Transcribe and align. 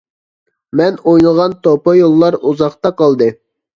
مەن 0.79 0.95
ئوينىغان 1.11 1.55
توپا 1.67 1.95
يوللار 1.99 2.39
ئۇزاقتا 2.41 2.93
قالدى! 3.03 3.29